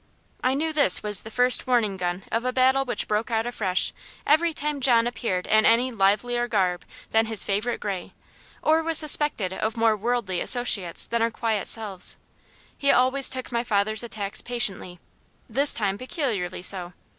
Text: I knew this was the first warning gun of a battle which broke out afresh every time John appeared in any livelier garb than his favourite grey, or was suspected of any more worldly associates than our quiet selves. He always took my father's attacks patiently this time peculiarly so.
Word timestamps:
I 0.43 0.55
knew 0.55 0.73
this 0.73 1.03
was 1.03 1.21
the 1.21 1.29
first 1.29 1.67
warning 1.67 1.95
gun 1.95 2.23
of 2.31 2.43
a 2.43 2.51
battle 2.51 2.83
which 2.83 3.07
broke 3.07 3.29
out 3.29 3.45
afresh 3.45 3.93
every 4.25 4.51
time 4.51 4.81
John 4.81 5.05
appeared 5.05 5.45
in 5.45 5.63
any 5.63 5.91
livelier 5.91 6.47
garb 6.47 6.85
than 7.11 7.27
his 7.27 7.43
favourite 7.43 7.79
grey, 7.79 8.15
or 8.63 8.81
was 8.81 8.97
suspected 8.97 9.53
of 9.53 9.75
any 9.75 9.79
more 9.79 9.95
worldly 9.95 10.41
associates 10.41 11.05
than 11.05 11.21
our 11.21 11.29
quiet 11.29 11.67
selves. 11.67 12.17
He 12.75 12.89
always 12.89 13.29
took 13.29 13.51
my 13.51 13.63
father's 13.63 14.01
attacks 14.01 14.41
patiently 14.41 14.99
this 15.47 15.71
time 15.71 15.99
peculiarly 15.99 16.63
so. 16.63 16.93